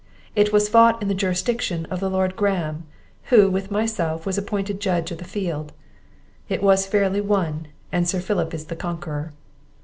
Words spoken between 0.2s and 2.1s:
It was fought in the jurisdiction of the